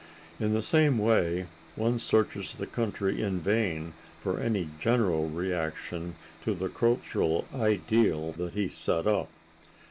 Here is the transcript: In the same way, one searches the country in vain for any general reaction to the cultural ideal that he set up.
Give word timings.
In 0.39 0.55
the 0.55 0.63
same 0.63 0.97
way, 0.97 1.45
one 1.75 1.99
searches 1.99 2.55
the 2.55 2.65
country 2.65 3.21
in 3.21 3.39
vain 3.39 3.93
for 4.19 4.39
any 4.39 4.67
general 4.79 5.29
reaction 5.29 6.15
to 6.43 6.55
the 6.55 6.69
cultural 6.69 7.45
ideal 7.53 8.31
that 8.31 8.55
he 8.55 8.67
set 8.67 9.05
up. 9.05 9.27